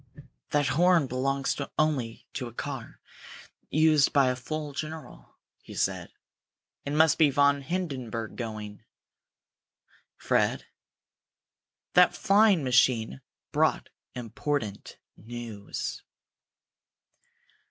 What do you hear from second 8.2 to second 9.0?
going,